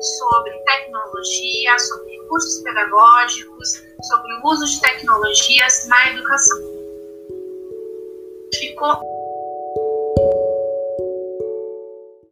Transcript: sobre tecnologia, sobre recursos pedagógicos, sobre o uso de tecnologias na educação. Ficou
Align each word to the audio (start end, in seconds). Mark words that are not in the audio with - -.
sobre 0.00 0.52
tecnologia, 0.64 1.78
sobre 1.78 2.16
recursos 2.18 2.62
pedagógicos, 2.62 3.68
sobre 4.08 4.32
o 4.34 4.46
uso 4.46 4.66
de 4.66 4.80
tecnologias 4.80 5.86
na 5.88 6.10
educação. 6.10 6.58
Ficou 8.54 9.21